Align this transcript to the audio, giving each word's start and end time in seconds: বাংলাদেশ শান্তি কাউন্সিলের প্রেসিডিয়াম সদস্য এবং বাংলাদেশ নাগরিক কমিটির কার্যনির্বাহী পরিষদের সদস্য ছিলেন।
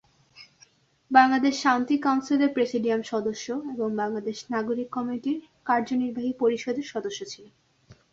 বাংলাদেশ 1.11 1.53
শান্তি 1.63 1.95
কাউন্সিলের 1.97 2.53
প্রেসিডিয়াম 2.53 3.01
সদস্য 3.03 3.45
এবং 3.73 3.87
বাংলাদেশ 3.95 4.37
নাগরিক 4.49 4.87
কমিটির 4.91 5.37
কার্যনির্বাহী 5.65 6.31
পরিষদের 6.41 6.85
সদস্য 6.93 7.19
ছিলেন। 7.31 7.53